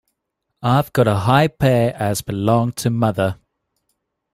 I've 0.63 0.91
got 0.93 1.07
a 1.07 1.13
high 1.15 1.47
pair 1.47 1.95
as 1.95 2.23
belonged 2.23 2.75
to 2.77 2.89
mother. 2.89 3.37